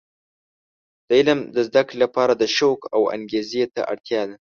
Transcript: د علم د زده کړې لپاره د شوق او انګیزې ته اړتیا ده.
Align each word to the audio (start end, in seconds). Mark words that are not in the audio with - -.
د 1.07 1.09
علم 1.17 1.39
د 1.55 1.57
زده 1.67 1.81
کړې 1.87 1.97
لپاره 2.03 2.33
د 2.35 2.43
شوق 2.55 2.79
او 2.95 3.01
انګیزې 3.15 3.63
ته 3.73 3.81
اړتیا 3.91 4.21
ده. 4.29 4.35